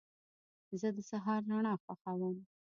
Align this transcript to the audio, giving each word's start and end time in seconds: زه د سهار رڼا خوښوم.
زه 0.79 0.87
د 0.95 0.99
سهار 1.09 1.41
رڼا 1.51 1.73
خوښوم. 1.83 2.37